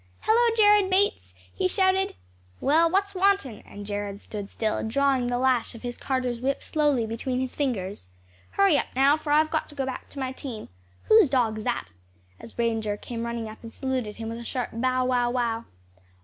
[0.21, 2.15] "Hallo, Jared Bates!" he shouted.
[2.59, 7.05] "Well, what's wantin'?" and Jared stood still, drawing the lash of his carter's whip slowly
[7.05, 8.09] between his fingers.
[8.53, 10.69] "Hurry up now, for I've got to go back to my team.
[11.03, 11.89] Whose dog's that?"
[12.39, 15.65] as Ranger came running up and saluted him with a sharp, "Bow, wow, wow!"